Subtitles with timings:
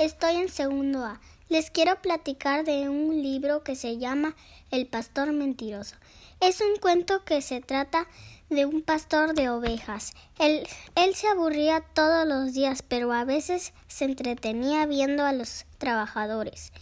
[0.00, 1.20] Estoy en segundo A.
[1.50, 4.34] Les quiero platicar de un libro que se llama
[4.70, 5.94] El pastor mentiroso.
[6.40, 8.06] Es un cuento que se trata
[8.48, 10.14] de un pastor de ovejas.
[10.38, 15.66] Él, él se aburría todos los días, pero a veces se entretenía viendo a los
[15.76, 16.72] trabajadores.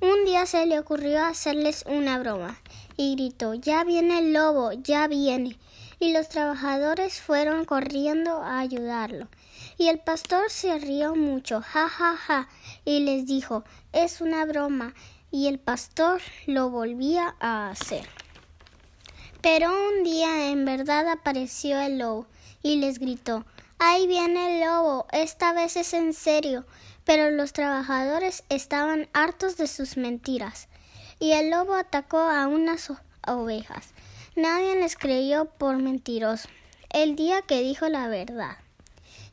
[0.00, 2.58] Un día se le ocurrió hacerles una broma
[2.96, 5.58] y gritó Ya viene el lobo, ya viene.
[6.04, 9.26] Y los trabajadores fueron corriendo a ayudarlo.
[9.78, 12.48] Y el pastor se rió mucho, ja, ja, ja,
[12.84, 14.92] y les dijo, es una broma,
[15.30, 18.06] y el pastor lo volvía a hacer.
[19.40, 22.26] Pero un día en verdad apareció el lobo
[22.62, 23.46] y les gritó,
[23.78, 26.66] ahí viene el lobo, esta vez es en serio.
[27.04, 30.68] Pero los trabajadores estaban hartos de sus mentiras,
[31.18, 32.92] y el lobo atacó a unas
[33.26, 33.94] ovejas.
[34.36, 36.48] Nadie les creyó por mentiroso
[36.90, 38.56] el día que dijo la verdad.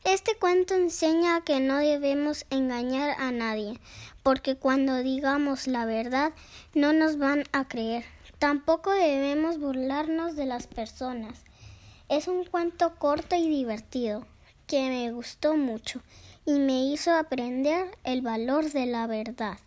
[0.04, 3.80] Este cuento enseña que no debemos engañar a nadie,
[4.22, 6.32] porque cuando digamos la verdad
[6.74, 8.04] no nos van a creer.
[8.38, 11.42] Tampoco debemos burlarnos de las personas.
[12.08, 14.24] Es un cuento corto y divertido,
[14.68, 16.00] que me gustó mucho
[16.46, 19.58] y me hizo aprender el valor de la verdad.